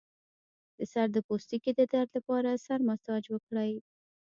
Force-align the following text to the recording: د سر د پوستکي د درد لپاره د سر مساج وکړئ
د 0.77 0.79
سر 0.91 1.07
د 1.15 1.17
پوستکي 1.27 1.71
د 1.75 1.81
درد 1.93 2.09
لپاره 2.17 2.49
د 2.51 2.57
سر 2.65 2.79
مساج 2.89 3.23
وکړئ 3.29 3.71